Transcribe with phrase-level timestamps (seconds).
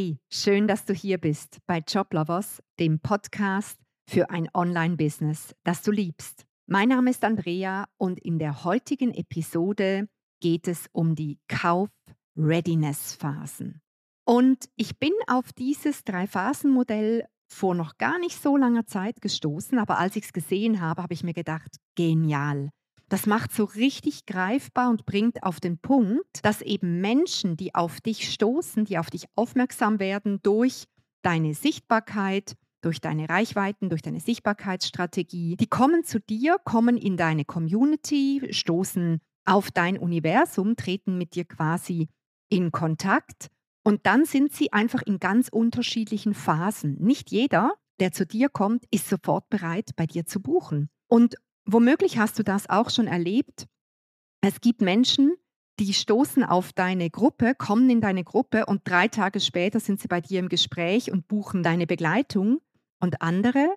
[0.00, 3.78] Hey, schön, dass du hier bist bei Joblovers, dem Podcast
[4.08, 6.46] für ein Online-Business, das du liebst.
[6.66, 10.08] Mein Name ist Andrea und in der heutigen Episode
[10.40, 13.82] geht es um die Kauf-Readiness-Phasen.
[14.24, 19.98] Und ich bin auf dieses Drei-Phasen-Modell vor noch gar nicht so langer Zeit gestoßen, aber
[19.98, 22.70] als ich es gesehen habe, habe ich mir gedacht, genial.
[23.10, 28.00] Das macht so richtig greifbar und bringt auf den Punkt, dass eben Menschen, die auf
[28.00, 30.84] dich stoßen, die auf dich aufmerksam werden durch
[31.22, 37.44] deine Sichtbarkeit, durch deine Reichweiten, durch deine Sichtbarkeitsstrategie, die kommen zu dir, kommen in deine
[37.44, 42.08] Community, stoßen auf dein Universum, treten mit dir quasi
[42.48, 43.48] in Kontakt
[43.82, 46.96] und dann sind sie einfach in ganz unterschiedlichen Phasen.
[47.00, 50.90] Nicht jeder, der zu dir kommt, ist sofort bereit, bei dir zu buchen.
[51.08, 53.66] Und womöglich hast du das auch schon erlebt.
[54.40, 55.34] Es gibt Menschen,
[55.78, 60.08] die stoßen auf deine Gruppe, kommen in deine Gruppe und drei Tage später sind sie
[60.08, 62.60] bei dir im Gespräch und buchen deine Begleitung.
[63.00, 63.74] Und andere,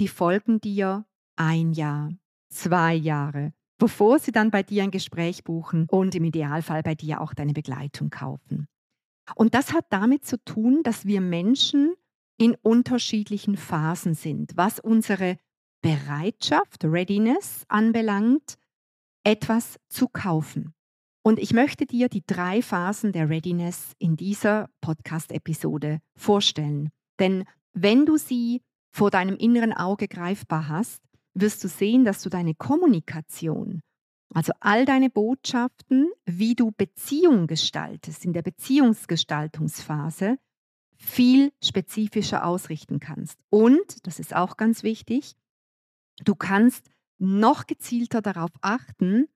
[0.00, 1.04] die folgen dir
[1.36, 2.10] ein Jahr,
[2.48, 7.20] zwei Jahre, bevor sie dann bei dir ein Gespräch buchen und im Idealfall bei dir
[7.20, 8.66] auch deine Begleitung kaufen.
[9.34, 11.94] Und das hat damit zu tun, dass wir Menschen
[12.38, 15.36] in unterschiedlichen Phasen sind, was unsere
[15.82, 18.56] Bereitschaft, Readiness anbelangt,
[19.24, 20.72] etwas zu kaufen.
[21.22, 26.90] Und ich möchte dir die drei Phasen der Readiness in dieser Podcast-Episode vorstellen.
[27.20, 31.02] Denn wenn du sie vor deinem inneren Auge greifbar hast,
[31.34, 33.82] wirst du sehen, dass du deine Kommunikation
[34.34, 40.38] also all deine Botschaften, wie du Beziehung gestaltest, in der Beziehungsgestaltungsphase,
[40.96, 43.38] viel spezifischer ausrichten kannst.
[43.50, 45.34] Und, das ist auch ganz wichtig,
[46.24, 49.28] du kannst noch gezielter darauf achten,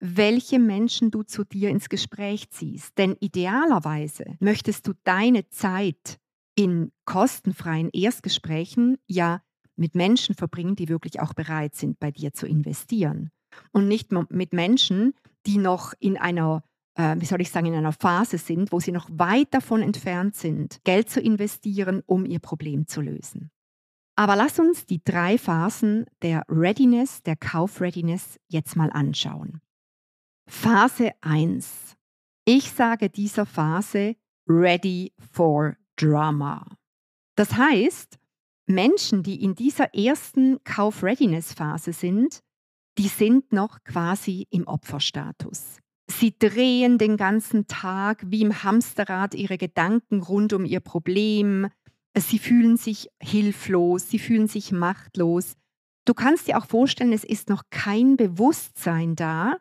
[0.00, 2.98] welche Menschen du zu dir ins Gespräch ziehst.
[2.98, 6.18] Denn idealerweise möchtest du deine Zeit
[6.54, 9.42] in kostenfreien Erstgesprächen ja
[9.76, 13.30] mit Menschen verbringen, die wirklich auch bereit sind, bei dir zu investieren
[13.70, 15.14] und nicht mit Menschen,
[15.46, 16.62] die noch in einer,
[16.94, 20.36] äh, wie soll ich sagen, in einer Phase sind, wo sie noch weit davon entfernt
[20.36, 23.50] sind, Geld zu investieren, um ihr Problem zu lösen.
[24.16, 29.60] Aber lass uns die drei Phasen der Readiness, der Kaufreadiness jetzt mal anschauen.
[30.48, 31.96] Phase 1.
[32.44, 34.16] Ich sage dieser Phase
[34.48, 36.66] Ready for Drama.
[37.36, 38.18] Das heißt,
[38.66, 42.40] Menschen, die in dieser ersten Kauf-Readiness-Phase sind,
[42.98, 45.78] die sind noch quasi im Opferstatus.
[46.10, 51.68] Sie drehen den ganzen Tag wie im Hamsterrad ihre Gedanken rund um ihr Problem.
[52.16, 55.54] Sie fühlen sich hilflos, sie fühlen sich machtlos.
[56.04, 59.56] Du kannst dir auch vorstellen, es ist noch kein Bewusstsein da,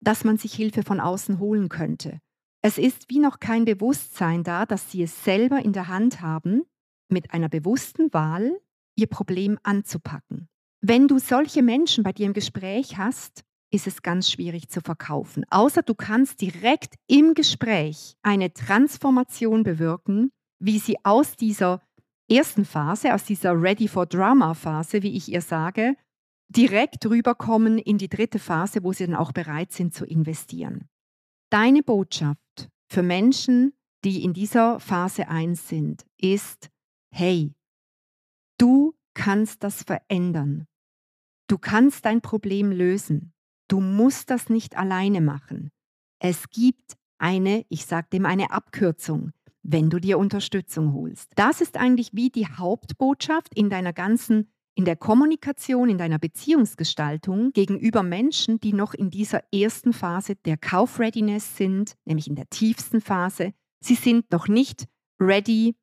[0.00, 2.20] dass man sich Hilfe von außen holen könnte.
[2.62, 6.62] Es ist wie noch kein Bewusstsein da, dass sie es selber in der Hand haben,
[7.10, 8.58] mit einer bewussten Wahl
[8.96, 10.48] ihr Problem anzupacken.
[10.80, 15.44] Wenn du solche Menschen bei dir im Gespräch hast, ist es ganz schwierig zu verkaufen.
[15.50, 21.82] Außer du kannst direkt im Gespräch eine Transformation bewirken, wie sie aus dieser
[22.30, 25.96] ersten Phase, aus dieser Ready for Drama Phase, wie ich ihr sage,
[26.48, 30.88] direkt rüberkommen in die dritte Phase, wo sie dann auch bereit sind zu investieren.
[31.50, 33.72] Deine Botschaft für Menschen,
[34.04, 36.70] die in dieser Phase 1 sind, ist,
[37.10, 37.54] hey,
[38.58, 40.66] du kannst das verändern.
[41.48, 43.32] Du kannst dein Problem lösen.
[43.68, 45.70] Du musst das nicht alleine machen.
[46.18, 49.32] Es gibt eine, ich sage dem eine Abkürzung,
[49.64, 51.32] wenn du dir Unterstützung holst.
[51.34, 57.52] Das ist eigentlich wie die Hauptbotschaft in deiner ganzen, in der Kommunikation, in deiner Beziehungsgestaltung
[57.52, 63.00] gegenüber Menschen, die noch in dieser ersten Phase der Kaufreadiness sind, nämlich in der tiefsten
[63.00, 63.52] Phase.
[63.80, 64.86] Sie sind noch nicht
[65.20, 65.74] ready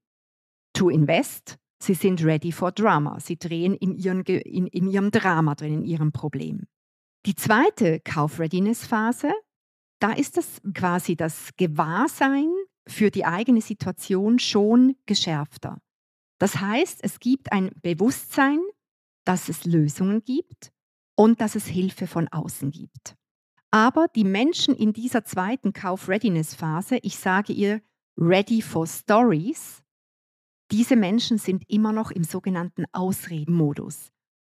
[0.74, 3.20] to invest, Sie sind ready for drama.
[3.20, 6.68] Sie drehen in, ihren, in, in ihrem Drama drin, in ihrem Problem.
[7.26, 9.32] Die zweite Kaufreadiness-Phase,
[10.00, 12.52] da ist das quasi das Gewahrsein
[12.92, 15.82] für die eigene Situation schon geschärfter.
[16.40, 18.60] Das heißt, es gibt ein Bewusstsein,
[19.26, 20.72] dass es Lösungen gibt
[21.16, 23.16] und dass es Hilfe von außen gibt.
[23.72, 27.82] Aber die Menschen in dieser zweiten Kauf-Readiness-Phase, ich sage ihr
[28.18, 29.82] Ready for Stories,
[30.72, 34.12] diese Menschen sind immer noch im sogenannten Ausredenmodus.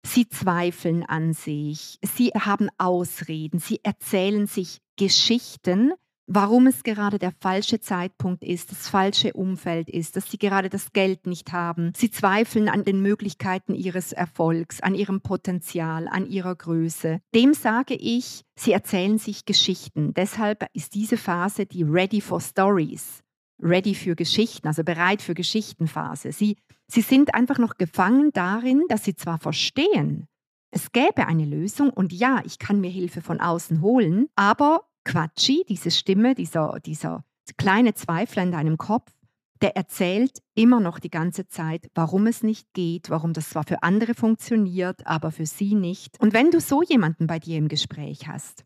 [0.07, 5.93] Sie zweifeln an sich, sie haben Ausreden, sie erzählen sich Geschichten,
[6.27, 10.93] warum es gerade der falsche Zeitpunkt ist, das falsche Umfeld ist, dass sie gerade das
[10.93, 11.93] Geld nicht haben.
[11.97, 17.21] Sie zweifeln an den Möglichkeiten ihres Erfolgs, an ihrem Potenzial, an ihrer Größe.
[17.35, 20.15] Dem sage ich, sie erzählen sich Geschichten.
[20.15, 23.21] Deshalb ist diese Phase die Ready for Stories.
[23.63, 26.33] ready für Geschichten, also bereit für Geschichtenphase.
[26.33, 26.57] Sie,
[26.89, 30.27] sie sind einfach noch gefangen darin, dass sie zwar verstehen,
[30.75, 35.65] es gäbe eine Lösung und ja, ich kann mir Hilfe von außen holen, aber Quatschi,
[35.69, 37.25] diese Stimme, dieser, dieser
[37.57, 39.13] kleine Zweifler in deinem Kopf,
[39.61, 43.83] der erzählt immer noch die ganze Zeit, warum es nicht geht, warum das zwar für
[43.83, 46.21] andere funktioniert, aber für sie nicht.
[46.21, 48.65] Und wenn du so jemanden bei dir im Gespräch hast,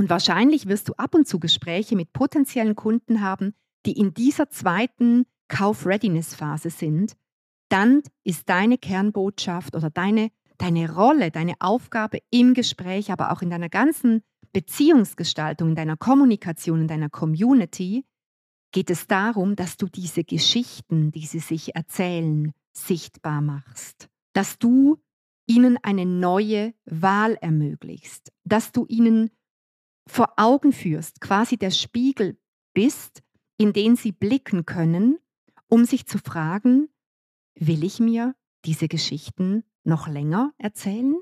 [0.00, 3.54] und wahrscheinlich wirst du ab und zu Gespräche mit potenziellen Kunden haben,
[3.84, 7.14] die in dieser zweiten Kauf-Readiness-Phase sind,
[7.68, 13.50] dann ist deine Kernbotschaft oder deine, deine Rolle, deine Aufgabe im Gespräch, aber auch in
[13.50, 14.22] deiner ganzen
[14.52, 18.04] Beziehungsgestaltung, in deiner Kommunikation, in deiner Community,
[18.72, 24.08] geht es darum, dass du diese Geschichten, die sie sich erzählen, sichtbar machst.
[24.32, 24.98] Dass du
[25.46, 28.32] ihnen eine neue Wahl ermöglichst.
[28.44, 29.30] Dass du ihnen
[30.06, 32.38] vor Augen führst, quasi der Spiegel
[32.74, 33.22] bist,
[33.56, 35.18] in den sie blicken können,
[35.66, 36.88] um sich zu fragen,
[37.54, 38.34] will ich mir
[38.64, 41.16] diese Geschichten noch länger erzählen?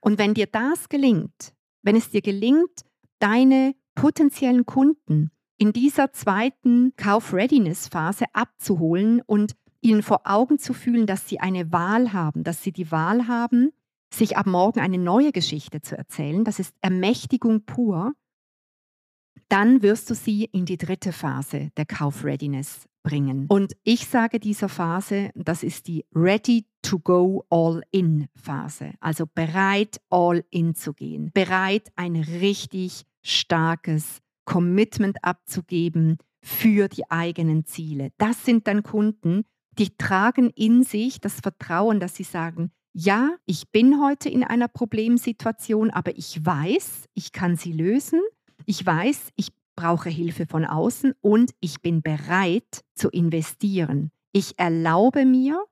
[0.00, 1.54] Und wenn dir das gelingt,
[1.86, 2.84] wenn es dir gelingt,
[3.20, 11.28] deine potenziellen Kunden in dieser zweiten Kauf-Readiness-Phase abzuholen und ihnen vor Augen zu fühlen, dass
[11.28, 13.70] sie eine Wahl haben, dass sie die Wahl haben,
[14.12, 16.44] sich ab morgen eine neue Geschichte zu erzählen.
[16.44, 18.12] Das ist Ermächtigung pur.
[19.48, 23.46] Dann wirst du sie in die dritte Phase der Kauf-Readiness bringen.
[23.48, 28.94] Und ich sage dieser Phase, das ist die Ready to go all in Phase.
[29.00, 31.30] Also bereit, all in zu gehen.
[31.32, 38.10] Bereit, ein richtig starkes Commitment abzugeben für die eigenen Ziele.
[38.18, 39.44] Das sind dann Kunden,
[39.78, 44.68] die tragen in sich das Vertrauen, dass sie sagen, ja, ich bin heute in einer
[44.68, 48.20] Problemsituation, aber ich weiß, ich kann sie lösen.
[48.64, 54.10] Ich weiß, ich brauche Hilfe von außen und ich bin bereit zu investieren.
[54.32, 55.64] Ich erlaube mir,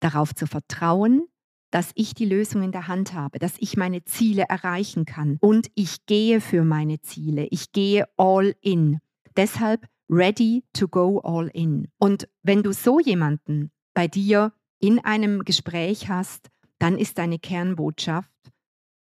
[0.00, 1.26] darauf zu vertrauen,
[1.70, 5.70] dass ich die Lösung in der Hand habe, dass ich meine Ziele erreichen kann und
[5.74, 7.46] ich gehe für meine Ziele.
[7.50, 9.00] Ich gehe all in.
[9.36, 11.88] Deshalb ready to go all in.
[11.98, 18.28] Und wenn du so jemanden bei dir in einem Gespräch hast, dann ist deine Kernbotschaft,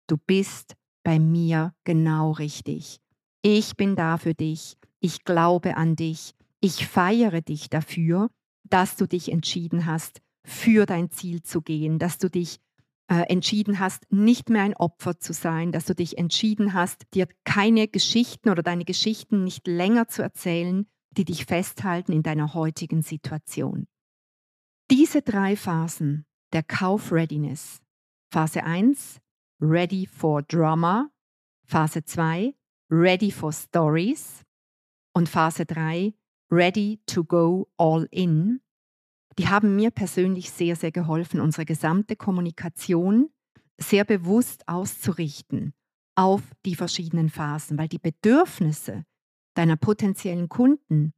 [0.08, 0.75] du bist
[1.06, 2.99] bei mir genau richtig.
[3.41, 4.76] Ich bin da für dich.
[4.99, 6.35] Ich glaube an dich.
[6.61, 8.29] Ich feiere dich dafür,
[8.64, 12.58] dass du dich entschieden hast, für dein Ziel zu gehen, dass du dich
[13.06, 17.29] äh, entschieden hast, nicht mehr ein Opfer zu sein, dass du dich entschieden hast, dir
[17.44, 23.03] keine Geschichten oder deine Geschichten nicht länger zu erzählen, die dich festhalten in deiner heutigen
[23.03, 23.87] Situation.
[24.91, 27.81] Diese drei Phasen der Kauf-Readiness.
[28.32, 29.20] Phase 1,
[29.61, 31.11] Ready for Drama.
[31.64, 32.55] Phase 2,
[32.91, 34.44] Ready for Stories.
[35.12, 36.14] Und Phase 3,
[36.50, 38.61] Ready to go all in
[39.38, 43.31] die haben mir persönlich sehr, sehr geholfen, unsere gesamte Kommunikation
[43.79, 45.75] sehr bewusst auszurichten
[46.14, 49.05] auf die verschiedenen Phasen, weil die Bedürfnisse
[49.55, 51.12] deiner potenziellen Kunden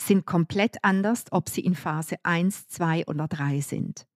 [0.00, 4.06] sind komplett anders, ob sie in Phase 1, 2 oder 3 sind.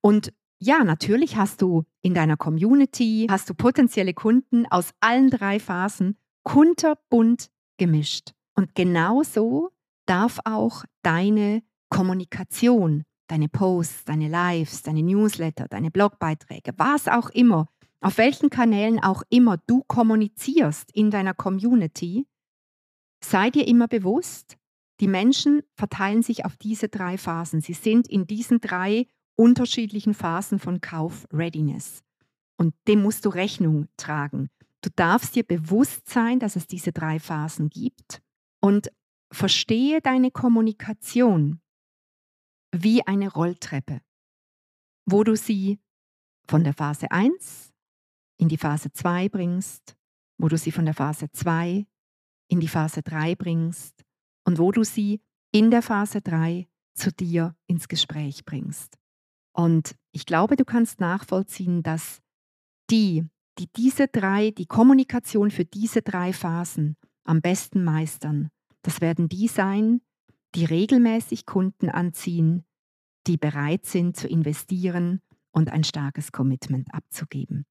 [0.00, 0.32] Und
[0.64, 6.16] ja, natürlich hast du in deiner Community, hast du potenzielle Kunden aus allen drei Phasen
[6.42, 8.32] kunterbunt gemischt.
[8.54, 9.70] Und genauso
[10.06, 17.68] darf auch deine Kommunikation, deine Posts, deine Lives, deine Newsletter, deine Blogbeiträge, was auch immer,
[18.00, 22.26] auf welchen Kanälen auch immer du kommunizierst in deiner Community,
[23.22, 24.56] sei dir immer bewusst,
[25.00, 27.60] die Menschen verteilen sich auf diese drei Phasen.
[27.60, 29.06] Sie sind in diesen drei
[29.36, 32.02] unterschiedlichen Phasen von Kauf-Readiness.
[32.56, 34.48] Und dem musst du Rechnung tragen.
[34.80, 38.22] Du darfst dir bewusst sein, dass es diese drei Phasen gibt
[38.60, 38.90] und
[39.32, 41.60] verstehe deine Kommunikation
[42.72, 44.00] wie eine Rolltreppe,
[45.06, 45.80] wo du sie
[46.46, 47.72] von der Phase 1
[48.36, 49.96] in die Phase 2 bringst,
[50.38, 51.86] wo du sie von der Phase 2
[52.48, 54.04] in die Phase 3 bringst
[54.44, 55.20] und wo du sie
[55.52, 58.98] in der Phase 3 zu dir ins Gespräch bringst.
[59.54, 62.20] Und ich glaube, du kannst nachvollziehen, dass
[62.90, 63.24] die,
[63.58, 68.50] die diese drei, die Kommunikation für diese drei Phasen am besten meistern,
[68.82, 70.02] das werden die sein,
[70.54, 72.64] die regelmäßig Kunden anziehen,
[73.26, 77.64] die bereit sind zu investieren und ein starkes Commitment abzugeben.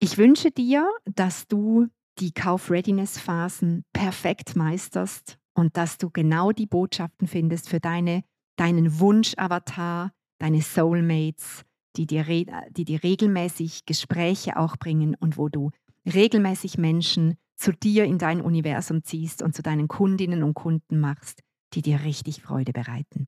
[0.00, 1.88] Ich wünsche dir, dass du
[2.18, 8.24] die Kauf-Readiness-Phasen perfekt meisterst und dass du genau die Botschaften findest für deine,
[8.56, 11.64] deinen Wunsch-Avatar, deine Soulmates,
[11.96, 12.24] die dir,
[12.70, 15.70] die dir regelmäßig Gespräche auch bringen und wo du
[16.12, 21.42] regelmäßig Menschen zu dir in dein Universum ziehst und zu deinen Kundinnen und Kunden machst,
[21.74, 23.26] die dir richtig Freude bereiten.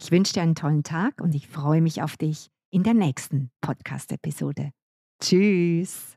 [0.00, 3.50] Ich wünsche dir einen tollen Tag und ich freue mich auf dich in der nächsten
[3.60, 4.72] Podcast-Episode.
[5.22, 6.16] Tschüss!